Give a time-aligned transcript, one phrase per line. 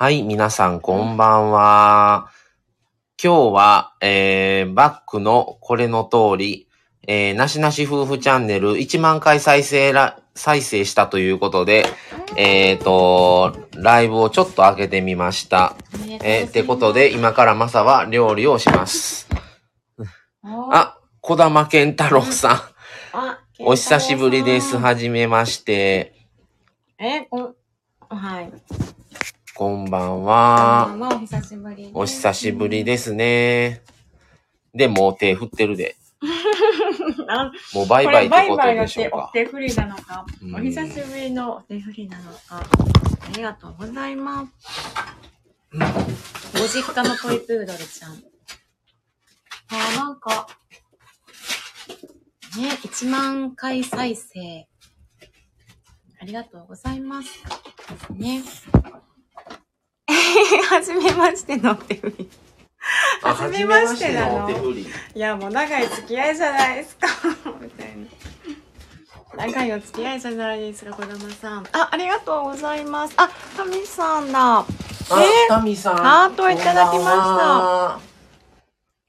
[0.00, 2.30] はい、皆さんこんばんは。
[3.20, 6.68] 今日は、えー、バックのこれの通り、
[7.08, 11.84] えー、なしなし夫婦チャンネル1万回再生ら、再生したということで、
[12.36, 15.74] えーと、ライブをちょっと開けてみました。
[16.22, 19.28] えー、ってことで、今からマサは料理をします。
[20.44, 22.56] あ、あ、小玉健太郎さん。
[23.18, 24.76] あお久しぶりです。
[24.76, 26.14] ははじめまして。
[27.00, 27.56] え、こ
[28.10, 28.52] はい。
[29.58, 30.86] こんばんこんばは。
[30.94, 31.90] んはお久しぶりです。
[31.92, 33.82] お久しぶりですね。
[34.72, 35.96] で、もう手振ってるで。
[37.26, 39.30] あもうバイこバイってことれバイバイしょうか。
[39.32, 42.62] 手お手振りなのか、うんお久しぶりのお手振りなのか、あ
[43.34, 44.52] りがとうございます。
[45.72, 48.12] ご実家のトイプードルちゃん。
[49.70, 50.46] あ、なんか、
[52.56, 54.68] ね、1万回再生。
[56.20, 57.42] ありがとうございます。
[58.12, 58.44] ね。
[60.56, 62.30] はじめましてのお手振り。
[63.22, 64.50] あはじめましてなの？
[64.50, 67.06] いや、もう長い付き合いじゃないですか。
[67.60, 69.46] みたいな。
[69.46, 71.66] 長いお付き合いじゃないですか、小玉さん。
[71.72, 73.14] あ、ありがとうございます。
[73.16, 74.58] あ、タミさんだ。
[74.60, 74.66] あ、
[75.20, 75.48] え？
[75.48, 75.96] タミさん。
[75.96, 78.00] ハートいただきました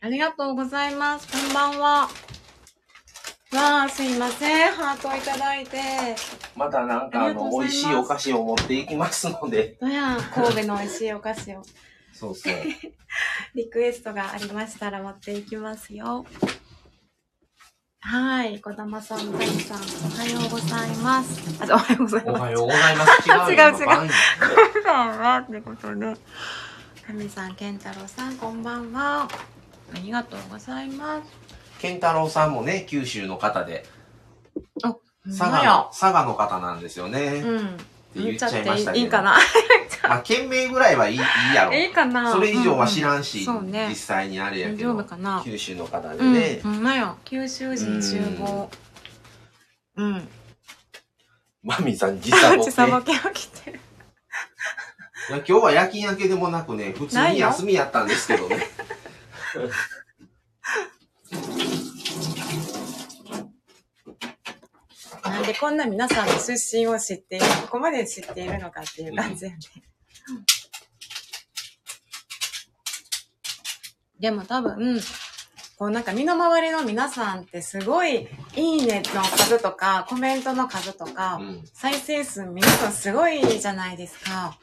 [0.02, 1.28] ありがとうございます。
[1.28, 2.10] こんばんは。
[3.56, 4.72] わあ、すいません。
[4.74, 5.80] ハートいただいて。
[6.56, 9.76] またなんかあの、美味しいお菓子を持っていきますので。
[9.82, 11.64] どやん、神戸の美味しいお菓子を。
[12.14, 12.54] そうそう。
[13.56, 16.28] リクエストがありましたら持っていきますよ。
[18.02, 18.62] はい。
[18.62, 19.82] 小玉さん、タミさん、お
[20.16, 21.42] はようございます。
[21.60, 22.40] あ、おはようございます。
[22.40, 23.30] おはようございます。
[23.30, 23.70] 違うよ。
[23.70, 23.74] 違う
[24.74, 26.16] こんばんはってことで。
[27.08, 29.28] タミさん、ケンタロウさん、こんばんは。
[29.92, 31.59] ありがとうございます。
[31.80, 33.86] 健太郎さんもね、九州の方で、
[34.84, 37.42] あ、佐賀の、佐賀の方なんですよね。
[37.44, 37.68] うん。
[37.68, 37.78] って
[38.16, 39.06] 言っちゃいましたけど。
[39.06, 39.38] いいかな
[40.04, 41.74] まあ、県名ぐらいはいいいいやろ。
[41.78, 43.96] いいかなそれ以上は知らんし、ううそうね実。
[43.96, 47.18] 際にあれや大けど丈夫かな九州の方でうん、ね、ほんまよ。
[47.24, 48.70] 九州人集合。
[49.98, 50.28] うん。
[51.62, 53.80] マミさん時差ボケ時差ボケ起きてる。
[55.30, 58.68] いや今日は夜勤明けでもなくね、普通に休みやったんですけどね。
[65.24, 69.58] なんでこんな皆さんの出身を知っている、ここまで知っているのかっていう感じやね。
[74.20, 75.00] でも多分、
[75.78, 84.58] こうなんか身の回りの皆さんってすごいいいねの数とかコメントの数とか、うん再生数皆さんすごいじゃないですか。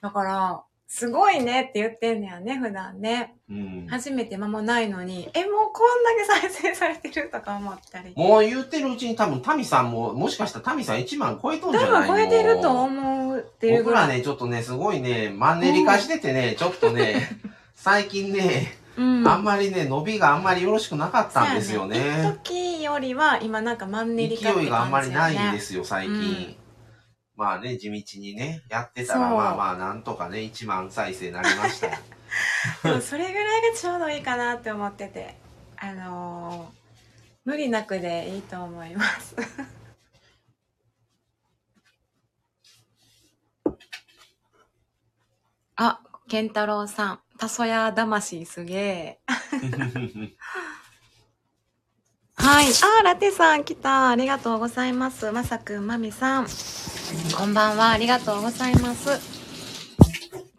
[0.00, 3.34] だから、すごいねって言ってんだよね、普段ね。
[3.50, 8.12] うん初めて間もないのに、え、もうこんだけ再生されてるとか思ったり。
[8.16, 12.76] もう言ってるうちに多分タミさんも、もしかしたらタミさん1万超えとんじ多ゃない分超えてるとう。
[12.76, 14.04] 思うっていうぐらい。
[14.04, 17.30] 僕らね、ちょっとね、すごいね、マンネリ化しててね、ちょっとね、
[17.74, 19.28] 最近ね、うん。
[19.28, 22.32] あんまりね、伸びがあんまりよろしくなかったんですよね。
[22.44, 26.56] 時よりは今なんかマンネリ化って感じ、勢いがあんまりないんですよよ、最近。
[27.36, 31.92] うんまあね、地道にね、やってたら、そうまあまあ、なんとかね、1万再生になりましたよ。
[31.92, 31.98] ね。
[32.82, 35.36] でもそれぐらいがちょうどいいかなって思ってて。
[35.78, 36.86] あのー
[37.46, 39.36] 無理なくでいいと思います。
[45.76, 47.20] あ、健太郎さん。
[47.38, 49.20] たそや魂すげえ。
[52.46, 52.66] はい。
[53.00, 54.10] あ、ラテさん来た。
[54.10, 55.32] ありがとうございます。
[55.32, 56.46] まさくん、まみさん。
[57.36, 57.90] こんばんは。
[57.90, 59.10] ありがとうございます。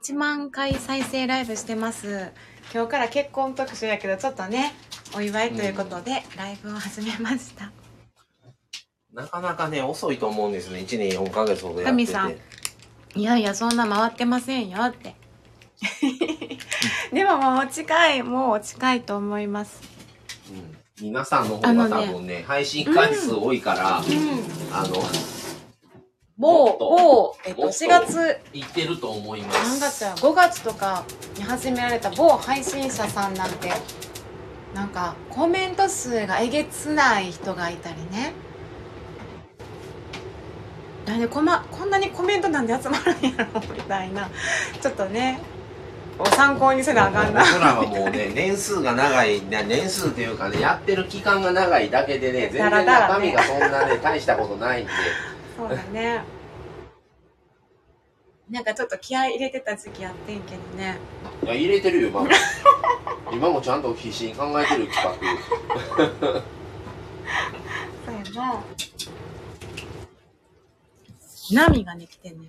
[0.03, 2.33] 1万回再生ライブしてます。
[2.73, 4.73] 今日から結婚特集やけど、ちょっとね、
[5.15, 7.71] お祝いということで、ライブを始めました。
[9.13, 10.79] なかなかね、遅いと思うんですね。
[10.79, 12.05] 1年4ヶ月ほどやってて。
[12.05, 12.35] 神さん
[13.15, 15.15] いやいや、そんな回ってませんよって。
[17.15, 19.96] でももう近い、もう近いと思います。
[21.01, 24.73] うん皆さんの方が多分ね、配信回数多いから、うん。
[24.73, 24.95] あの、
[26.37, 29.79] 某もっ、と某、えっと、もっと4月、いってると思いま何す。
[29.79, 31.03] 月や、5月とか
[31.35, 33.71] に始められた某配信者さんなんて、
[34.73, 38.33] なんか、コメント数がえげつない人がいたりね。
[41.05, 44.29] なんでこ,、ま、こんなにコメントなんで集まるんやろみたいな。
[44.81, 45.39] ちょっとね、
[46.17, 47.43] こう参考にせなあかんな。
[47.43, 54.91] 僕らはもうね、 年数が長い、な年数というかね、やってる期間が長いだけでね、全然中身がそんなね、 大したことないんで。
[55.55, 56.23] そうだね。
[58.49, 60.97] なんかちょっと気合い入れてた時期やってんけどね。
[61.43, 62.29] いや、入れてるよ、今も。
[63.31, 65.13] 今もちゃんと必死に考えてる企画。
[68.05, 68.63] そうやな。
[71.51, 72.47] ナミがね、来てんね。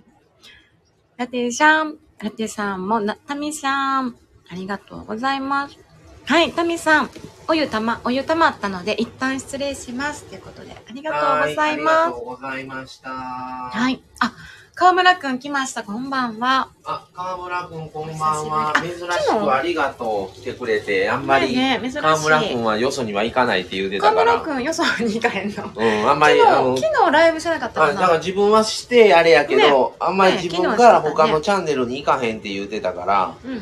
[1.17, 4.15] ラテンシャン、ラテさんも、な、タミさん、
[4.49, 5.77] ありがとうございます。
[6.25, 7.09] はい、タミさん、
[7.47, 10.25] お湯たま、お湯たまったので、一旦失礼します。
[10.25, 11.95] ということで、ありがとうございはあります。
[12.11, 13.09] がとうございました。
[13.09, 14.03] ははい。
[14.19, 14.33] あ、
[14.79, 15.83] 川村くん来ました。
[15.83, 16.69] こんばんは。
[16.85, 18.73] あ、川村くんこんばんは。
[18.81, 18.97] 珍し
[19.27, 20.37] くありがとう。
[20.37, 24.37] 来てくれて、あんまり、ねえ珍しい川村くんはよそには行かないって言うてたから。
[24.37, 25.69] 川村くん、よそに行かへんの。
[25.75, 28.17] うん、あんまり、昨日、昨日ライブしなかったからかな。
[28.19, 33.61] 自分はしてあれやけど、あんまりね自分から他のチャンネルに行かへんって言うてたから、うん。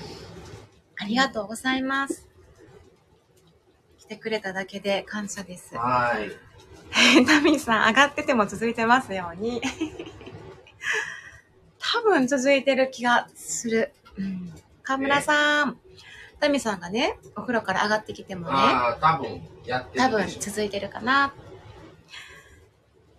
[0.98, 2.28] ありがとうございます。
[3.98, 5.75] 来てくれただけで感謝です。
[5.75, 6.30] はい。
[7.25, 9.63] タミさん、上がってても続いてますように。
[11.98, 13.92] 多分続いてる気がする。
[14.18, 14.54] うん。
[14.84, 15.78] 河村さん、
[16.40, 20.42] タミさんがね、お風呂から上がってきてもね、ああ、多分やって多分るでしょ。
[20.42, 21.34] 続いてるかな。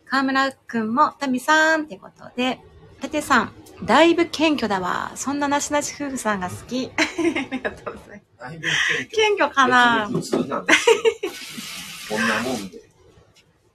[0.06, 2.60] 河村くんもタミさんってことで、
[3.00, 3.52] タテさん、
[3.84, 5.12] だいぶ謙虚だわ。
[5.16, 6.90] そんななしなし夫婦さんが好き。
[6.96, 9.06] ありがとうございます。
[9.10, 9.50] 謙虚。
[9.50, 12.18] かな普通なんですよ。
[12.18, 12.80] こんなもんで。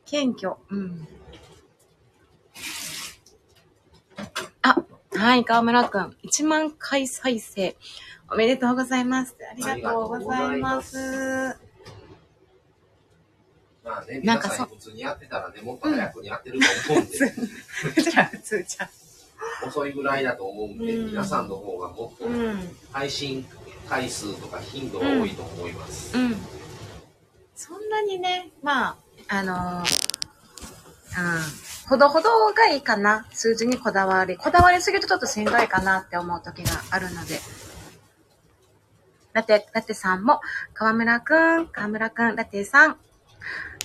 [0.06, 0.56] 謙虚。
[0.70, 1.08] うん。
[5.24, 6.18] はい、河村くん。
[6.26, 7.78] 1万回再生。
[8.30, 9.38] おめでとうございます。
[9.50, 10.98] ありがとうございます。
[13.86, 18.90] まあね、皆さん普通にやってたらね、もっと早くにやってると思うんで、普通じゃ普通じゃ
[19.66, 22.76] 遅いぐらいだと思うんで、うん皆さんの方がもっとうん。
[22.92, 23.46] 配信
[23.88, 26.18] 回数とか頻度が多いと思います。
[26.18, 26.36] うん。
[27.56, 28.98] そんなにね、まあ、
[29.30, 30.14] あのー
[31.16, 33.26] うん、ほどほどがいいかな。
[33.32, 34.38] 数字にこだわり。
[34.38, 37.40] こだわりすぎるとちょっとしんどいかなって思う時があるので。
[39.34, 40.42] ラテ、ラテさんも、
[40.74, 42.98] 河村くん、河村くん、ラテさん、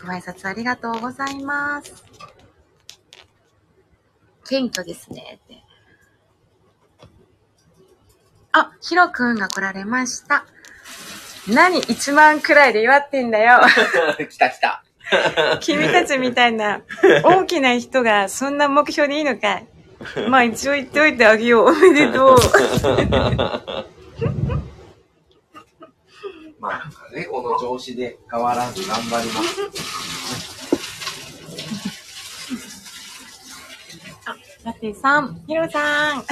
[0.02, 2.04] ご挨拶ありがとうございます。
[4.48, 5.62] 謙虚ですね、って。
[8.52, 10.46] あ、ヒロくんが来られました。
[11.48, 13.60] 何1万くらいで祝ってんだよ。
[14.28, 14.84] 来た来た。
[15.60, 16.82] 君たちみたいな
[17.24, 19.66] 大きな人がそんな目標でいいのかい
[20.28, 21.68] まあ一応言っておいてあげよう。
[21.68, 22.38] おめでとう。
[26.60, 29.98] まあね、この調子で変わらず頑張ります。
[34.64, 36.24] ラテさん、ヒロさん。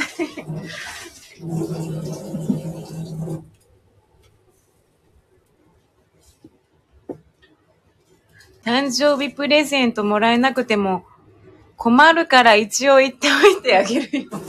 [8.67, 11.05] 誕生日プレゼントもらえなくても
[11.77, 14.31] 困るから一応言っておいてあげるよ。
[14.33, 14.43] そう、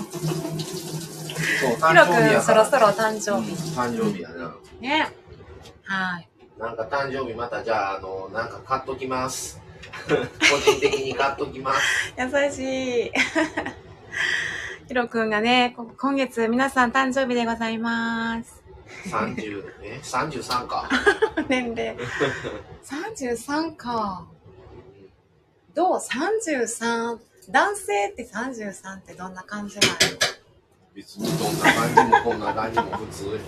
[1.75, 3.51] ヒロくそろそろ誕生日。
[3.75, 4.55] 誕生日やな。
[4.79, 5.13] ね。
[5.83, 6.27] はい。
[6.57, 9.61] なんか誕生日またじゃあ、あの、なんか買っときます。
[10.09, 10.15] 個
[10.57, 12.13] 人的に買っときます。
[12.17, 13.11] 優しい。
[14.87, 18.56] ヒロくんがね、こ今月皆さん誕生日でございます。
[19.05, 20.89] 30、え ?33 か。
[21.47, 21.97] 年齢。
[22.83, 24.25] 33か。
[25.73, 27.19] どう ?33。
[27.49, 29.93] 男性って33ってどんな感じなの
[30.93, 33.39] 別にどんな感じもこんな感じも普通。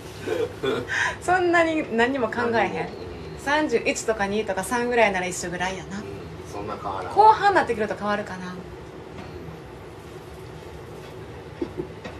[1.20, 3.04] そんなに何も考えへん。
[3.04, 3.10] うん
[3.44, 6.02] 31とか2とか3ぐらいなら一緒ぐらいやな。
[6.52, 7.14] そんな変わらん。
[7.14, 8.54] 後半になってくると変わるかな。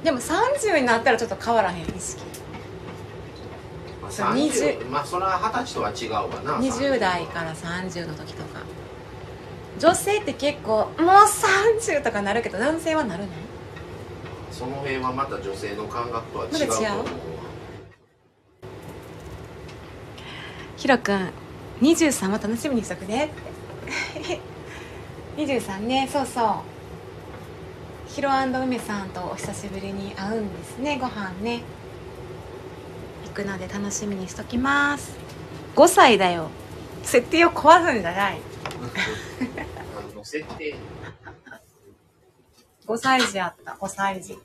[0.02, 2.22] でも30になったらちょっと変わらへん、意識。
[4.18, 6.58] まあ、そう30まあそれは二十歳とは違うわな。
[6.58, 8.60] 20代から30の時とか。
[9.78, 10.90] 女性って結構もう
[11.80, 13.30] 30とかなるけど男性はなるの
[14.52, 17.04] その辺はまた女性の感覚とは違うと思うわ。
[20.76, 21.32] ヒロくん
[21.80, 23.26] 23は楽しみにしとくね。
[23.26, 24.40] って
[25.36, 26.80] 23ねそうそう。
[28.10, 31.62] ヒロ梅さんとお久しぶりに会うんですねご飯ね
[33.30, 35.16] 行くので楽しみにしときます。
[35.76, 36.50] 5歳だよ。
[37.04, 38.40] 設定を壊すんじゃない。
[40.12, 40.74] あの設定
[42.86, 43.72] 5歳児あった。
[43.80, 44.36] 5歳児。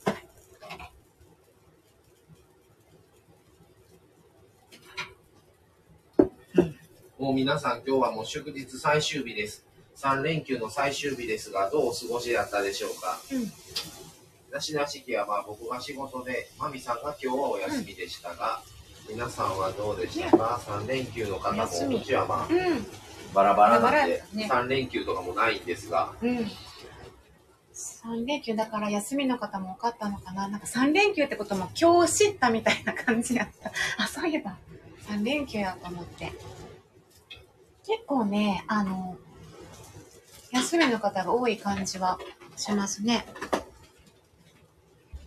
[7.18, 9.65] もう皆さん今日はもう祝日最終日です。
[9.98, 13.20] 3連休の最終日ですが、どうお過ごしだったでしょうか。
[13.32, 13.51] うん。
[14.51, 18.62] なしなし期はまあ僕が仕事で、まみさんが今日はお休みでしたが、
[19.09, 22.85] 皆さんはどうでしたか ?3 連休の方も、お休みうちはまあうん
[23.33, 26.38] バラバラなんでね3連休とかもないんですが、うん。
[27.74, 30.47] 3連休だから休みの方も多かったのかな？
[30.47, 33.71] なんか3連休ってことも今日知ったみたいな感じやった。
[34.03, 34.55] あ、そういえば
[35.09, 36.31] 3連休やと思って。
[37.85, 39.17] 結構ね、あの、
[40.51, 42.17] 休みの方が多い感じは
[42.55, 43.25] しますね。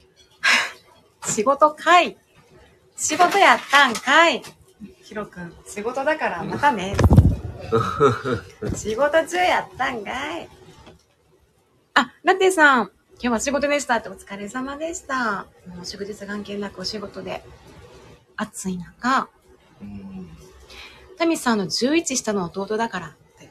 [1.26, 2.16] 仕事かい。
[2.98, 4.42] 仕事やったんかい。
[5.02, 6.96] ヒロくん、仕事だからまたね。
[8.74, 10.48] 仕事中やったんかい。
[11.94, 12.90] あ、ラテさん。
[13.20, 15.46] 今日は仕事でしたってお疲れ様でした。
[15.66, 17.44] もう祝日関係なくお仕事で。
[18.36, 19.28] 暑い中。
[19.80, 20.28] うん
[21.16, 23.50] タミさんの11下の弟だからって。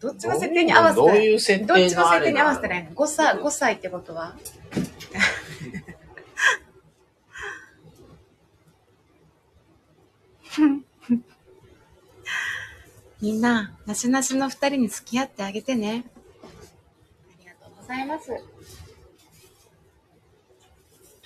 [0.00, 4.34] どっちの設定に合わせたどうらいう設定どっちの設定に合わせたらいいの ?5 歳、5歳ってことは？
[13.20, 16.04] みんな、なしなしの二人に付き合ってあげてね。
[16.42, 16.46] あ
[17.40, 18.30] りがとうございます。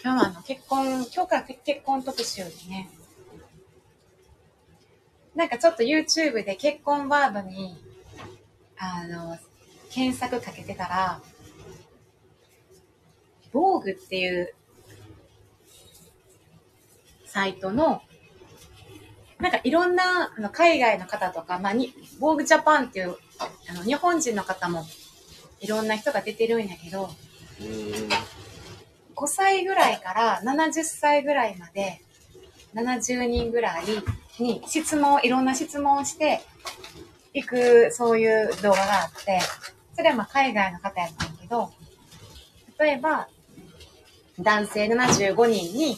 [0.03, 2.91] 今日はあの結婚、今日から結婚特集でね、
[5.35, 7.77] なんかちょっと YouTube で結婚ワードに、
[8.79, 9.39] あの、
[9.91, 11.21] 検索かけてたら、
[13.53, 14.55] 防具っていう
[17.27, 18.03] サイトの、
[19.40, 23.16] なんかいろんなあの海外の方とか、まあに、防具ジャパンっていう、
[23.71, 24.85] あの、日本人の方も
[25.61, 27.11] いろんな人が出てるんやけど、
[27.61, 28.09] うん。
[29.14, 32.00] 5歳ぐらいから70歳ぐらいまで
[32.75, 33.85] 70人ぐらい
[34.38, 36.40] に質問、いろんな質問をして
[37.35, 39.40] いく、そういう動画があって、
[39.97, 41.73] それはまあ海外の方やったんやけど、
[42.78, 43.28] 例えば、
[44.38, 45.97] 男性75人に、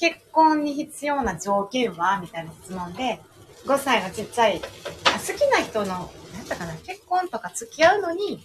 [0.00, 2.18] 結婚に必要な条件は？
[2.20, 3.20] みたいな質問で、
[3.66, 6.06] 5歳のちっちゃい、好きな人の、なんや
[6.42, 8.42] ったかな、結婚とか付き合うのに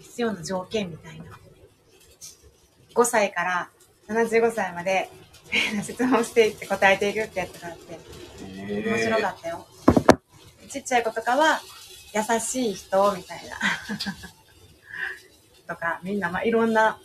[0.00, 1.24] 必要な条件みたいな。
[2.94, 3.70] 5歳から
[4.08, 5.08] 75歳まで
[5.82, 7.98] 質問していって答えていくってやつがあって、
[8.42, 9.66] 面白かったよ。
[10.68, 11.62] ちっちゃい子とかは、
[12.12, 13.58] 優しい人みたいな。
[15.74, 17.00] とか、みんな、まあ、いろんな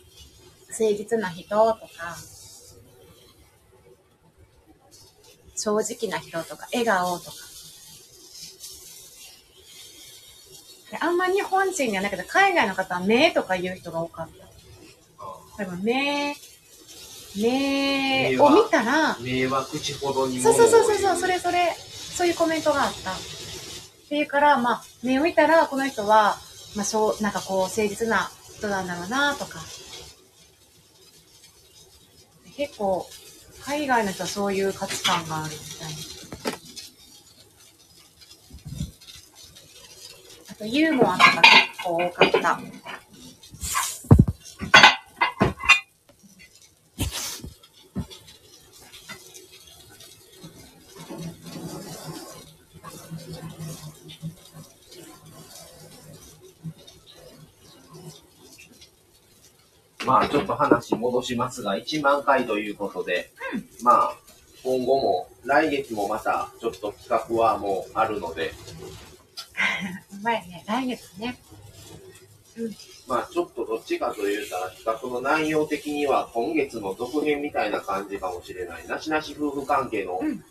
[0.68, 2.16] 誠実な人とか、
[5.56, 7.36] 正直な人とか、笑顔とか。
[10.90, 14.28] であんま日本人にはないけど、海外の方は目とか言う人が多かっ
[15.56, 15.64] た。
[15.64, 16.36] でも目、
[17.36, 21.74] 目を見たら、目は口ほどにそうそうそうそうそう、うそれそれ、
[22.16, 23.12] そういうコメントがあった。
[23.12, 26.36] っていうから、まあ、目を見たら、この人は、
[26.76, 29.58] まあ、しょう、なんかこう、誠実な人なんだろうな、とか。
[32.56, 33.06] 結構、
[33.66, 35.96] 海外の人はそういう価値観があるみたいな。
[40.50, 42.60] あと、ユーモアとか結構多かった。
[60.06, 63.30] まあちょっと話戻しますが、1万回ということで、
[63.82, 64.16] まあ
[64.62, 68.52] 今後も来月もまたちょっと企画はもうあるので、
[70.12, 70.64] うまいね。
[70.66, 71.36] 来月ね。
[73.06, 78.86] まあちょっとどっちかというと企画の内容的には今月の続編みたいな感じかもしれない。
[78.86, 80.44] なしなし夫婦関係のうん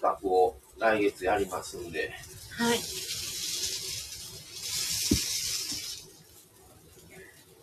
[0.00, 2.12] 企画を来月やりますんで、
[2.56, 2.78] はい。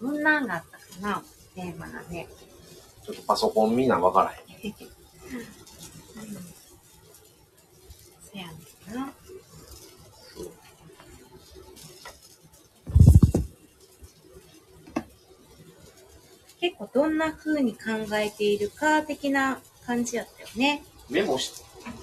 [0.06, 1.24] どんなんがあったかな
[1.56, 2.28] テーマがね。
[3.04, 4.72] ちょっとパソコンみんなわからへん。
[4.72, 4.76] うん。
[8.32, 8.54] せやね
[8.92, 9.12] んな。
[16.62, 17.80] 結構どんな風に考
[18.14, 20.84] えているか的な感じやったよね。
[21.10, 21.52] メモし、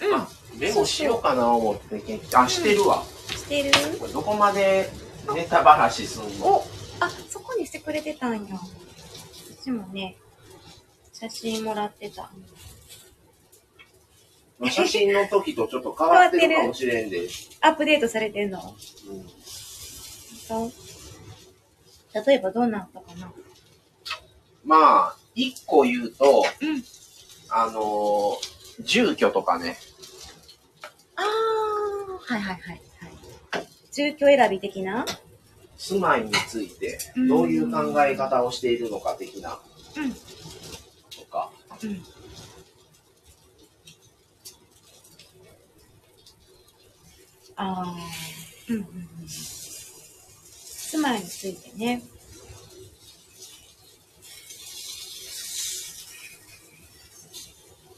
[0.00, 3.04] うんあ、メモしようかな思ってけあ、してるわ。
[3.28, 3.70] してる？
[3.98, 4.90] これどこまで
[5.34, 6.64] ネタばらしすんの？
[7.84, 8.56] くれてたんや。
[9.60, 10.16] 私もね、
[11.12, 12.30] 写真もらってた。
[14.70, 17.28] 写真の時とちょっと変わってるかもしれんで。
[17.60, 18.58] アップデートされてんの？
[18.60, 19.26] うん
[20.48, 20.72] そう
[22.26, 23.32] 例えばどんなったかな？
[24.64, 24.76] ま
[25.08, 26.84] あ、一個言うと、うん。
[27.48, 28.52] あのー
[28.84, 29.76] 住居とかね、
[31.14, 32.80] あー、はいはいはい。
[33.50, 35.04] はい、住居選び的な？
[35.76, 39.58] 住まいについてうんどういう考え方をしているのか的な
[39.96, 40.12] うん。
[40.12, 40.20] と
[41.30, 41.50] か、
[41.82, 42.02] うん。
[47.56, 48.74] あー。
[48.74, 48.84] うんうん
[49.20, 49.28] うん。
[49.28, 52.02] 住まいについてね。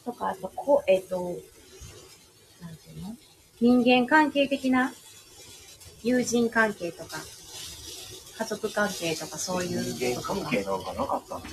[0.04, 1.16] とか、あと、こう、えっ、と、
[2.60, 3.16] なんていうの？
[3.60, 4.92] 人間関係的な？
[6.02, 7.16] 友人関係とか、
[8.36, 11.48] 家族関係とかそういう人間関係なんかなかったんだ。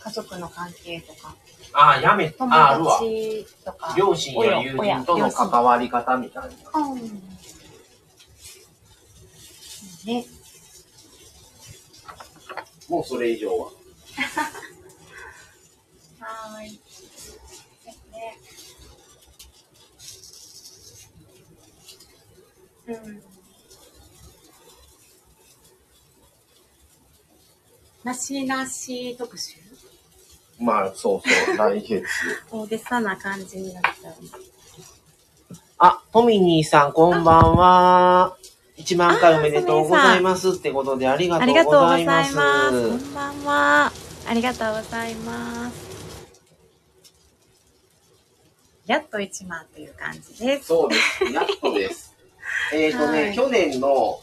[0.00, 1.36] 家族の関係とか、
[1.72, 2.98] ああ、やめ、友あ、あるわ。
[2.98, 3.94] 達とか。
[3.96, 6.80] 両親や友人との関わり方みたいな。
[6.80, 7.00] うん。
[10.06, 10.26] ね。
[12.88, 13.66] もうそれ以上は。
[16.18, 16.80] はーい。
[18.12, 18.38] ね。
[22.88, 23.27] うん。
[28.04, 29.56] なしなし特集？
[30.60, 32.04] まあ、そうそう、来月。
[32.50, 34.14] 大げさな感じになっちゃう。
[35.78, 38.36] あ、トミニーさん、こんばんは。
[38.76, 42.24] 1万回おめでとうございますってことでありがとうありがとうごございま。
[42.24, 42.88] ざいますす。
[42.90, 43.92] こんばんは。
[44.28, 45.88] ありがとうございます。
[48.86, 50.66] やっと1万という感じです。
[50.66, 51.24] そうです。
[51.32, 52.14] やっとです。
[52.72, 54.20] えっとね、はい去年の、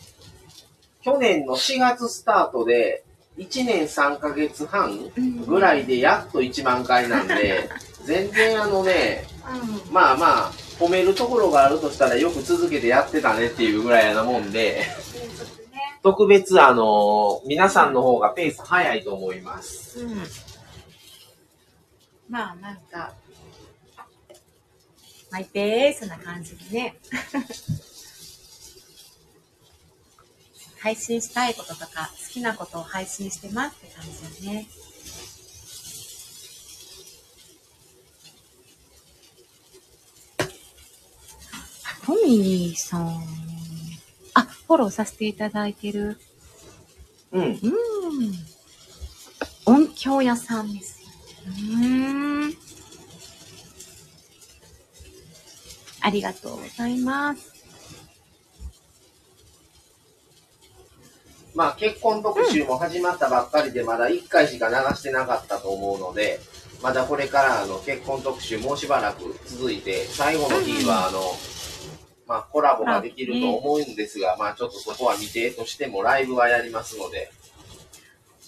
[1.01, 3.03] 去年の4月スタートで、
[3.37, 5.11] 1年3ヶ月半
[5.45, 7.69] ぐらいでやっと1万回なんで、
[8.05, 9.27] 全然あのね、
[9.87, 9.93] うん。
[9.93, 14.83] まあまあ、褒めるところがあるとしたらよく続けてやってたねっていうぐらいなもんで、
[16.01, 19.99] 特別あの、皆さんの方がペース早いと思います。
[19.99, 20.23] うん。
[22.29, 23.13] まあなんか、
[25.31, 26.95] マイペースな感じでね。
[30.85, 34.67] 配信したいこととか好きなことを配信してますって感じだね。
[42.05, 43.19] トミニーさん。
[44.35, 46.19] あ、フォローさせていただいてる。
[47.31, 47.43] うん。
[47.43, 47.59] うん。
[49.65, 51.09] 音響屋さんですよ。
[51.47, 52.53] うーん。
[56.01, 57.54] ありがとうございます。
[61.55, 66.41] まあ結婚特集も始まったばっかりでまだ1回しか流してなかったと思うので、
[66.83, 71.21] まだこれからあの結婚特集もうしばらく続いて、最後の日はあの、
[72.27, 77.31] まあコラボができると思うんですが、まあちょっとそこは未定としてもライブはやりますので、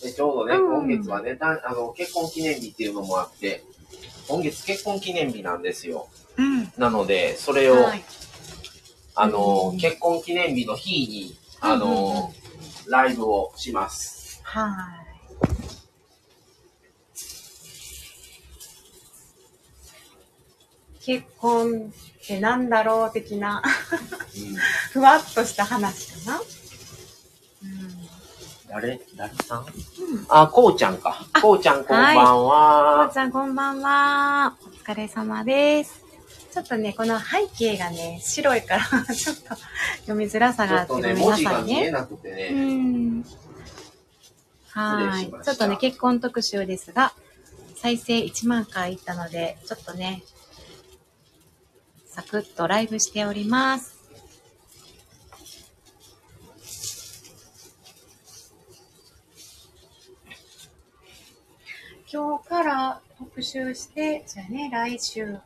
[0.03, 3.63] でちょうどね、うん今月はね、たあの結婚記念日っていうのもあって、
[4.27, 6.09] 今月結婚記念日なんですよ。
[6.35, 6.71] うん。
[6.77, 8.03] なので、それを、はい。
[9.15, 12.46] あの、うん結婚記念日の日に、あの、うんうんうん
[12.89, 14.41] ライブをします。
[14.43, 15.07] はい。
[21.01, 24.55] 結婚ってなんだろう的な、うん
[24.91, 26.39] ふわっとした話かな。
[26.39, 26.43] うん。
[28.67, 28.99] 誰？
[29.15, 29.61] 誰さん？
[29.61, 29.67] うん
[30.29, 31.25] あ、こうちゃんか。
[31.41, 33.13] こうちゃんこんばんこはう。
[33.13, 34.57] ちゃんこんばんは。
[34.61, 36.06] お疲れ様です。
[36.57, 39.55] ちょっとね、この背景がね、白いから、 ちょっと
[40.07, 41.91] 読みづらさがあってごめん文なさい字が見えね。
[42.23, 42.49] ね。
[42.49, 43.25] ん。
[44.71, 45.29] はい。
[45.43, 47.13] ちょっとね、結婚特集ですが、
[47.75, 50.23] 再生1万回いったので、ちょっとね、
[52.07, 53.95] サクッとライブしております。
[62.11, 65.37] 今日から特集して、じゃあね、来週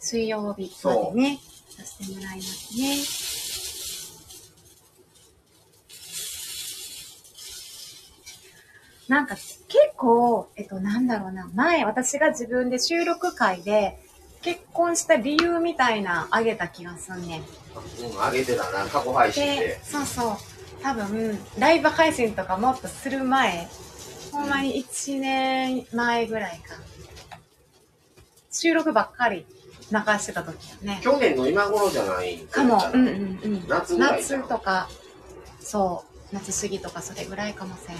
[0.00, 2.96] 水曜日までね、させてもらいますね。
[9.08, 13.98] なんか結構、えっと、なんだろうな、前私が自分で収録会で
[14.40, 17.40] 結婚した理由みたいなあげた気がすんねん。
[17.40, 17.44] うん、
[18.12, 20.36] 上げてたな、過去配信でで。、そうそう、
[20.82, 23.68] 多分、ライブ配信とかもっとする前、
[24.32, 26.76] ほんまに1年前ぐらいか。
[28.52, 29.44] 収録ばっかり
[29.90, 31.00] 流してた時よね。
[31.02, 33.68] 去年の今頃じゃないかも、うんううんうん。
[33.68, 34.88] 夏ぐらい夏とか、
[35.60, 37.96] そう、夏過ぎとかそれぐらいかもせん。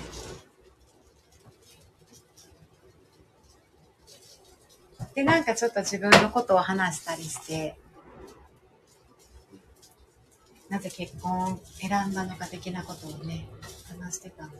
[5.15, 7.77] で、なんかちょっと自分のことを話したりして、
[10.69, 13.49] なぜ結婚を選んだのか的なことをね、
[13.89, 14.53] 話してたの。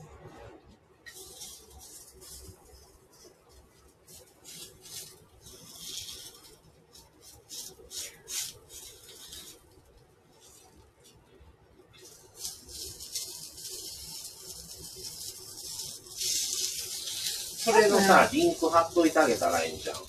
[17.73, 20.05] それのさ、リンク貼っといてあげたらいいんじゃん、今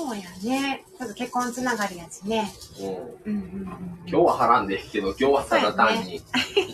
[0.00, 0.84] そうやね。
[0.98, 2.50] ちょっと結婚つながりやしね。
[2.78, 2.86] 度。
[3.26, 3.34] うん。
[3.34, 3.66] うんうんうん。
[4.06, 6.22] 今日は貼らんでいいけど、今日はただ単に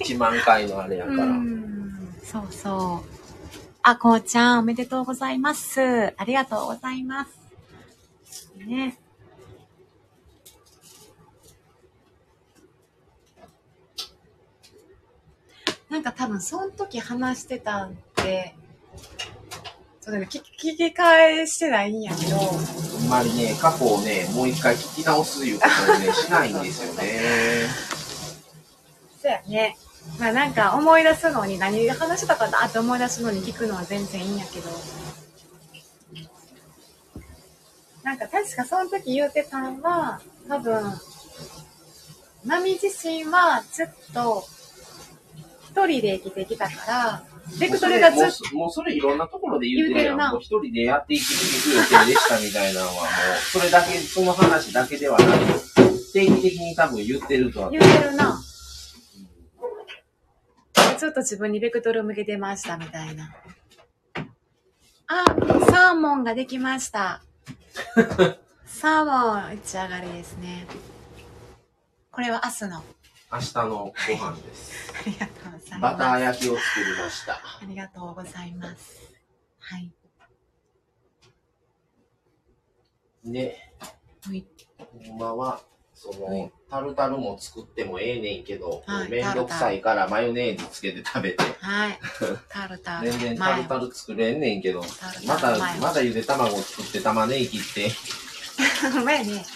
[0.05, 1.25] 1万回のあれやから。
[1.25, 3.17] うん、そうそう。
[3.83, 5.81] あ、こうちゃん、おめでとうございます。
[6.17, 8.51] ありがとうございます。
[8.59, 8.99] ね。
[15.89, 18.55] なんか多分、その時話してたんで、
[20.07, 20.41] そうだね、聞
[20.77, 27.67] き返してないんやけど、あんまりね、過去をね、もう一回聞き直すいうことをね、しないんですよね。
[29.21, 29.77] そうやね。
[30.21, 34.71] まあなんか思い出すのに何話したかなって思い出すのに聞くのは全然いいんやけど。
[38.05, 40.85] なんか確かその時言うてたんは、多分、
[42.45, 44.47] マミ自身はずっと
[45.65, 47.25] 一人で生きてきたから、
[47.59, 50.39] ベクトルがずっと、もうそれいろんなところで言うてるやん。
[50.39, 51.27] 一人でやっていく予
[52.01, 53.03] 定でしたみたいなのはもう、
[53.53, 55.39] それだけ、その話だけではない。
[56.13, 57.71] 定期的に多分言ってるとは。
[57.71, 58.41] 言うてるな。
[60.99, 63.37] ずっと自分にベクトルを向けてましたみたいな。
[65.09, 65.25] あ、
[65.71, 67.23] サーモンができました。
[68.67, 70.67] サーモン、打ち上がりですね。
[72.11, 72.96] これは明日の。
[73.33, 74.93] 明日のご飯です。
[74.95, 76.23] ありがとうございバターます。
[76.23, 77.33] 焼きを作りました。
[77.33, 79.13] ありがとうございます。
[79.59, 79.93] はい。
[83.25, 83.59] で、
[84.25, 84.47] はい
[85.09, 85.61] ほんまは、
[85.95, 91.99] その、はいタルタルも作ってもええねんけど、はいめんどくさいからマヨネーズつけて食べて、はい。
[92.49, 93.11] タルタル。
[93.11, 94.85] 全然タルタル作れんねんけど、
[95.27, 97.91] また、前またゆで卵作って玉ねぎ切って、
[98.95, 99.05] 前。
[99.05, 99.47] 前ね。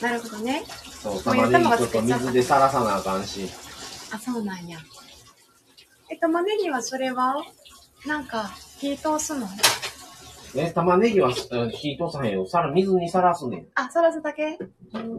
[0.00, 0.64] なるほどね。
[1.02, 3.48] そう、玉ねぎちょっと水でさらさなあかんし、
[4.12, 4.78] あ、そうなんや。
[6.10, 7.36] え、玉ねぎはそれは、
[8.06, 9.46] なんか、火通すの？
[10.54, 12.46] ね、玉ねぎはうん火通さへんよ。
[12.46, 13.66] さら、水にさらすねん。
[13.74, 14.58] あ、さらすだけ？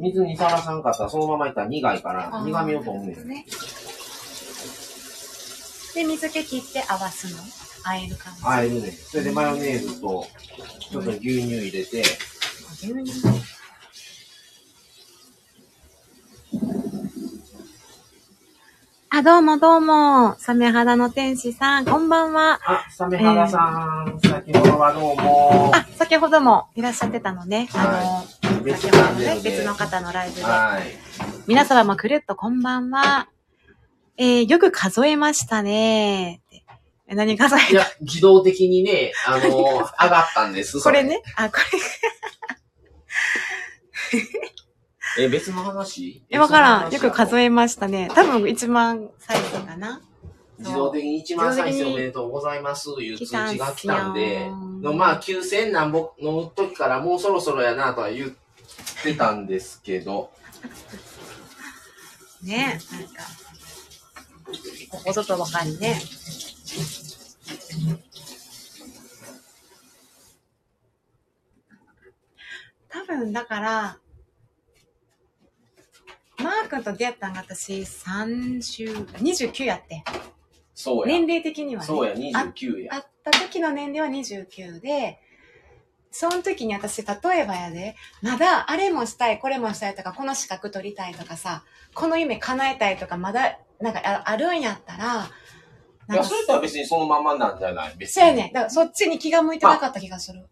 [0.02, 3.28] 水にさらさんかったらそのままいったら苦いから、あー苦味を取んねん。
[3.28, 3.46] ね。
[5.96, 7.42] で、水気切って合わすの？
[7.84, 8.42] あえる感じ。
[8.44, 8.92] あえるねん。
[8.92, 10.28] それでマヨネーズと、
[10.92, 12.02] ちょっと牛乳入れて、
[12.82, 13.22] 牛乳
[19.14, 20.36] あ、どうもどうも。
[20.40, 22.62] サメ肌の天使さん、こんばんは。
[22.64, 25.70] あ、サメハガさん、先ほどはどうも。
[25.76, 27.68] あ、先ほどもいらっしゃってたのね。
[27.74, 30.44] あの、別先ほどのね、別の方のライブで。
[30.44, 30.84] はい。
[31.46, 33.28] 皆様もくるっとこんばんは。
[34.16, 36.42] えー、よく数えましたね。
[37.06, 39.44] 何数えいや、自動的にね、あの、
[40.02, 40.80] 上がったんです。
[40.80, 41.04] これ。
[41.04, 41.22] ね？
[41.36, 41.58] あ、こ
[44.14, 44.22] れ。
[45.20, 46.24] え、別の話？
[46.30, 46.92] え、わからん。
[46.92, 47.44] よく数え。
[47.46, 48.10] えましたね。
[48.14, 50.02] 多分1万再生かな。
[50.62, 54.48] 自動的に1万再生おめでとうございます、いう通知が来たんで、
[54.82, 58.32] のまあ、9000何本の時からもうそろそろやなとは言っ
[59.04, 60.32] てたんですけど、
[62.44, 62.80] ね。
[62.92, 63.24] なんか、
[64.90, 66.00] ここぞとばかりね。
[72.90, 73.98] 多分だから、
[76.42, 80.04] マー君と出会ったんが私30、29やって。
[80.74, 81.16] そうや。
[81.18, 81.88] 年齢的にはね。
[81.88, 82.92] そうや、あ29や。
[82.92, 85.20] 会った時の年齢は29で、
[86.12, 95.30] その時に私、例えばやで、まだあれもしたい、これもしたいとか、この資格取りたいとかさ、この夢叶えたいとか、まだ、なんかああるんやったら、
[96.10, 97.96] いや、それとは別にそのままなんじゃない？
[97.98, 98.22] 別に。
[98.22, 98.52] そうやね。
[98.54, 100.40] だからそっちに気が向いてなかった気がする。
[100.40, 100.50] まあ、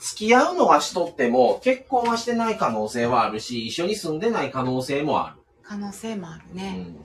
[0.00, 6.44] 付き合うのはしとっても、結婚はしてない可能性はあるし、一緒に住んでない可能性もあ可能性もあるる。
[6.52, 6.70] うね。
[6.72, 6.96] ん。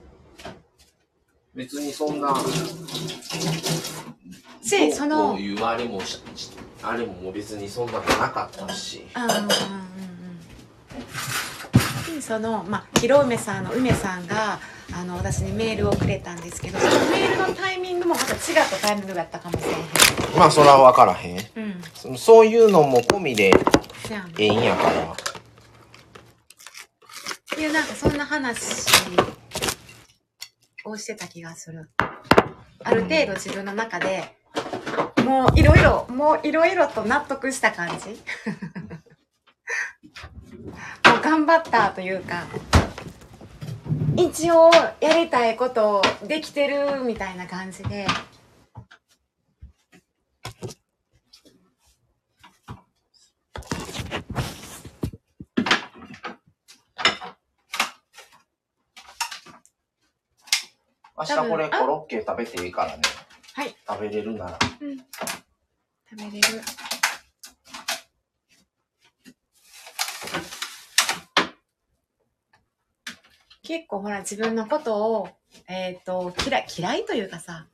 [1.54, 2.34] 別にそんな、
[4.62, 6.20] し、その、うんうんうんこういうあれもし、
[6.82, 9.06] あれも別にそんなのなかったし。
[9.16, 9.26] うんう
[12.14, 12.14] ん。
[12.14, 14.60] で、その、まあ、広梅さんの梅さんが、
[14.92, 20.38] あの、私にメールをくれたんですけど、そのメールのタイミングもまた違ったタイミングだったかもしれへん。
[20.38, 21.38] まあ、そら分からへん。
[21.56, 21.82] うん。
[21.94, 23.52] そそういうのも込みで、
[24.06, 25.16] そやんええんやから。
[27.58, 28.86] いや、なんかそんな話
[30.84, 31.90] をしてた気がする。
[32.84, 34.36] ある程度自分の中で、
[35.24, 38.10] もういろいろ、もういろいろと納得した感じ
[41.08, 42.44] もう頑張ったというか、
[44.18, 48.04] 一応やりたいことできてるみたいな感じで、
[61.16, 63.02] 明日これコロッケ食べていいからね。
[63.54, 63.76] はい。
[63.86, 64.58] 食べれるなら。
[64.80, 64.96] うん。
[64.98, 66.87] 食べれる。
[73.68, 75.28] 結構ほら自分のことを、
[75.68, 77.66] えっ、と、嫌い、嫌いというかさ、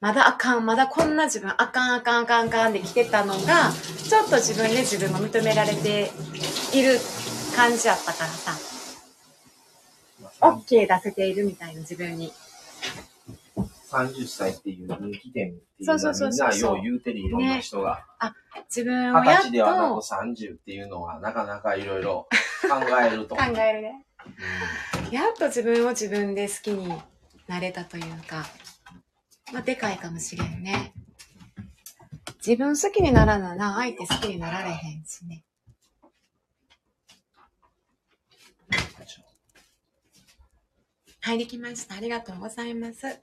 [0.00, 3.70] まだあかん、まだこんな自分あかんあかんあかんあかんで来てたのが、
[4.08, 6.10] ちょっと自分で自分が認められて
[6.74, 6.98] いる
[7.54, 8.58] 感じやったからさ、
[10.40, 12.32] OK 出せているみたいな自分に。
[13.88, 18.04] 30歳っていう人気店っていうそうそうのはみんなよう言うてるいろんな人が。
[18.68, 22.26] 自分をやっ二十歳ではなくと30っていうのはなかなかいろいろ
[22.62, 23.36] 考えると。
[23.38, 24.06] 考えるね。
[24.26, 26.94] うやっと自分を自分で好きに
[27.48, 28.46] なれたというか、
[29.52, 30.92] まあ、でかいかもしれんね。
[32.46, 35.44] 自分好きにならなな、相手好きになられへんしね。
[41.22, 41.96] はい、できました。
[41.96, 43.06] ありがとうございます。
[43.06, 43.18] あ、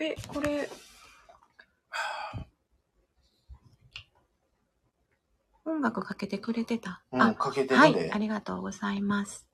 [0.00, 0.68] え、これ、
[5.66, 9.46] 音楽かけてくれてた、ん、うん、あ、かけてはい、るで、ありがとうございます。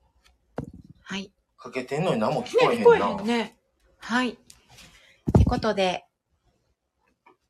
[1.03, 1.31] はい。
[1.57, 3.07] かけてんのに何も聞ね、こえへん聞こえな。
[3.09, 3.57] へんね。
[3.99, 4.29] はい。
[4.31, 4.35] っ
[5.37, 6.05] てことで、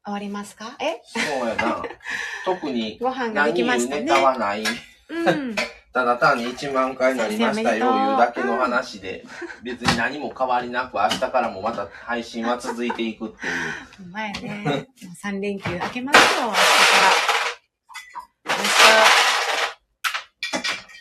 [0.04, 0.76] 終わりますか？
[0.80, 1.02] え？
[1.06, 1.82] そうやな。
[2.46, 4.06] 特にご飯がで何きましたね。
[4.06, 4.64] タはない。
[4.64, 5.56] うん。
[5.94, 9.26] ただ単に1万回になりましたよ、いうだけの話で、
[9.62, 13.54] 別に何も変わりなく、明日からもまた配信は続いていくっていう。
[14.00, 14.64] ほんまやね。
[14.66, 14.88] もう
[15.22, 16.62] 3連休明けますよ、明日か
[18.46, 18.58] ら。
[18.58, 18.64] 明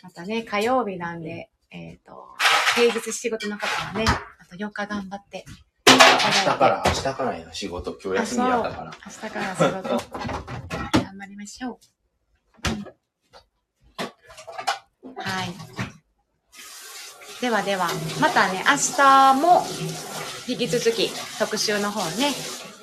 [0.13, 2.35] またね、火曜日なんで、えっ、と、
[2.75, 5.45] 平日仕事の方はね、あと4日頑張って。
[5.87, 5.95] 明
[6.51, 7.91] 日から、明日からやな、仕事。
[8.03, 8.91] 今日休みやったから。
[9.05, 9.89] 明日から仕事、
[11.01, 11.79] 頑張りましょう。
[15.15, 15.53] はい。
[17.39, 17.87] ではでは、
[18.19, 19.65] またね、明日も
[20.45, 22.33] 引き続き特集の方ね、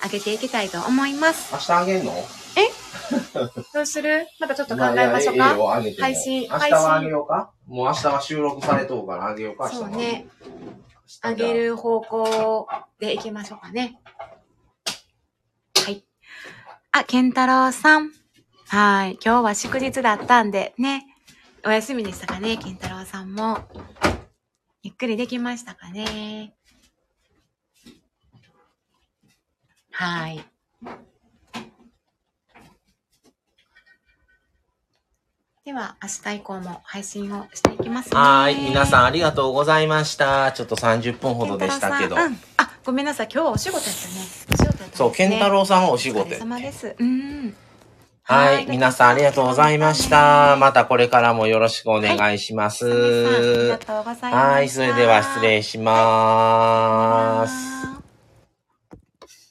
[0.03, 1.53] 上げていきたいと思います。
[1.53, 2.27] 明日あげんの？
[3.75, 4.27] どうする？
[4.41, 5.39] またちょっと考えましょうか？
[5.39, 6.43] まあいやええよあげても配信？
[6.43, 7.53] 明日はあげようか？
[7.67, 10.27] もう明日は収録されとうからあげようか、そうね。
[10.43, 12.69] 明日は上げる方向
[12.99, 14.01] でいきましょうかね。
[15.85, 16.05] はい。
[16.93, 18.13] あ、ケンタロウさん。
[18.69, 19.19] はい。
[19.25, 21.07] 今日は祝日だったんで、ね。
[21.65, 23.59] お休みでしたかね、ケンタロウさんも。
[24.83, 26.55] ゆっくりできましたかね。
[29.91, 30.45] はい。
[35.69, 38.19] では、明日以降も配信をしていきますね。
[38.19, 38.55] はい。
[38.55, 40.51] 皆さんありがとうございました。
[40.53, 42.17] ちょっと30分ほどでしたけど。
[42.17, 42.23] あ、
[42.87, 43.29] ごめんなさい。
[43.31, 44.15] 今日はお仕事やったね。
[44.51, 44.93] お仕事やったんですね。
[44.95, 46.97] そう、ケンタロウさんはお仕お疲れ様です。
[46.99, 47.55] うん。
[48.23, 48.67] はい。
[48.67, 50.57] 皆さんありがとうございました。
[50.57, 52.87] またこれからもよろしくお願いします。
[52.87, 54.37] ありがとうございました。
[54.39, 54.71] はい。
[54.71, 57.98] それでは失礼します。